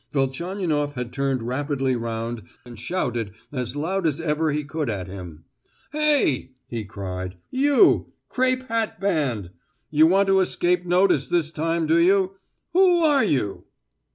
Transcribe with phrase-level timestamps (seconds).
[0.13, 5.43] Velchaninoff had turned rapidly round and shouted as loud as ever he could at him.
[5.91, 7.35] "Hey!" he cried.
[7.51, 8.11] "You!
[8.27, 9.51] Crape hatband!
[9.91, 12.31] You want to escape notice this time, do you?
[12.73, 13.65] Who are you?"